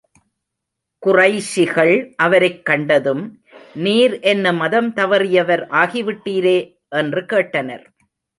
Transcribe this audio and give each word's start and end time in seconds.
குறைஷிகள் 1.05 2.13
அவரைக் 2.15 2.65
கண்டதும், 2.65 3.43
நீர் 3.73 4.19
என்ன 4.19 4.51
மதம் 4.51 4.93
தவறியவர் 4.95 5.65
ஆகிவிட்டீரே? 5.69 6.79
என்று 6.89 7.21
கேட்டனர். 7.21 7.85